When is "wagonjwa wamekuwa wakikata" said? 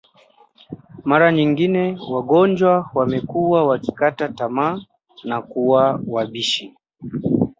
2.11-4.29